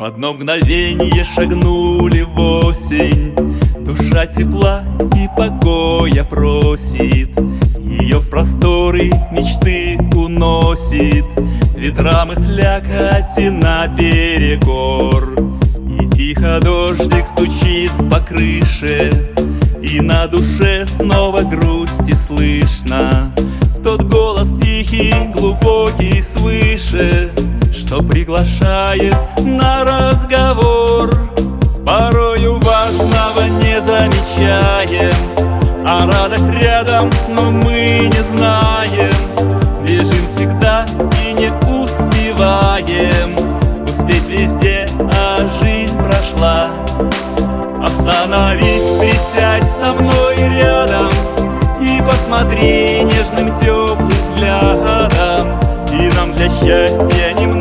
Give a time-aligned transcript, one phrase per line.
[0.00, 3.34] В одно мгновение шагнули в осень.
[3.80, 4.82] Душа тепла
[5.14, 7.38] и покоя просит.
[7.78, 11.26] Ее в просторы мечты уносит.
[11.76, 15.34] Ветрам и слякоти наперекор
[15.86, 19.34] И тихо дождик стучит по крыше.
[19.82, 23.34] И на душе снова грусти слышно.
[23.84, 27.30] Тот голос тихий, глубокий свыше
[27.90, 31.12] Что приглашает на разговор.
[31.84, 35.12] Порою важного не замечаем
[35.84, 39.12] А радость рядом, но мы не знаем.
[39.84, 40.86] Бежим всегда
[41.20, 41.50] и не
[41.82, 43.34] успеваем.
[43.82, 46.68] Успеть везде, а жизнь прошла.
[47.84, 51.10] Остановись, присядь со мной рядом
[51.80, 55.58] И посмотри нежным теплым взглядом.
[55.92, 57.59] И нам для счастья немного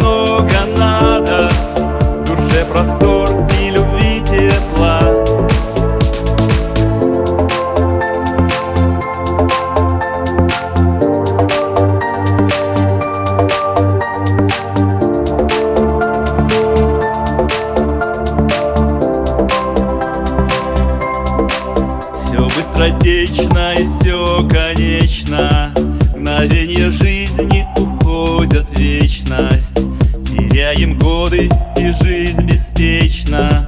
[22.40, 25.74] Все быстротечно и все конечно.
[26.16, 29.76] Мгновенья жизни уходят в вечность.
[30.24, 33.68] Теряем годы и жизнь беспечна.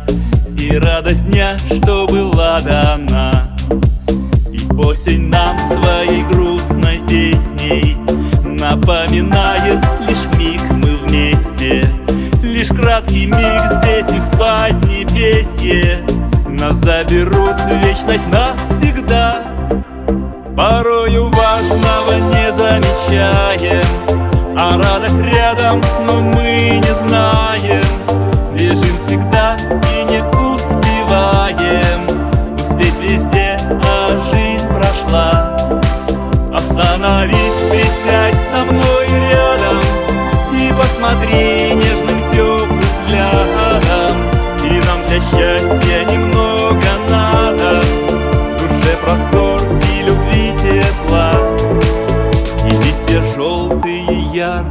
[0.58, 3.54] И радость дня, что была дана.
[4.54, 7.98] И осень нам своей грустной песней
[8.46, 11.90] Напоминает лишь миг мы вместе.
[12.42, 16.06] Лишь краткий миг здесь и в Поднебесье
[16.74, 19.44] Заберут вечность навсегда.
[20.56, 23.86] Порою важного не замечаем
[24.58, 27.84] А радость рядом, но мы не знаем.
[28.54, 29.58] Бежим всегда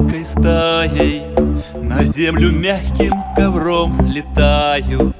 [0.00, 1.22] яркой стаей
[1.82, 5.16] На землю мягким ковром слетают.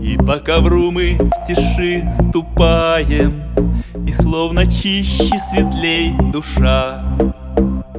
[0.00, 3.42] И по ковру мы в тиши ступаем
[4.06, 7.04] И словно чище светлей душа.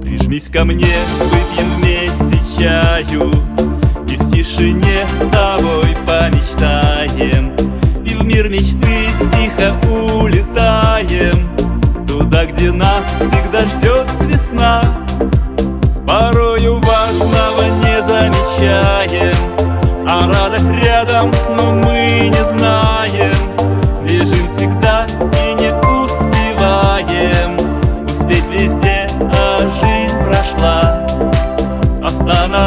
[0.02, 0.88] Прижмись ко мне,
[1.20, 3.32] выпьем вместе чаю
[4.08, 7.56] И в тишине с тобой помечтаем.
[8.06, 11.50] И в мир мечты тихо улетаем
[12.08, 15.02] Туда, где нас всегда ждет весна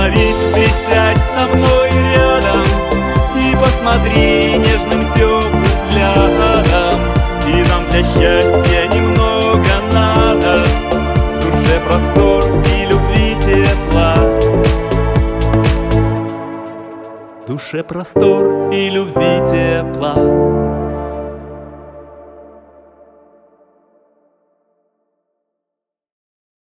[0.04, 2.66] Остановись, присядь со мной рядом
[3.40, 7.00] И посмотри нежным теплым взглядом.
[7.48, 9.64] И нам для счастья немного
[9.94, 10.62] надо.
[11.40, 14.16] Душе простор и любви тепла.
[17.46, 20.53] Душе простор и любви тепла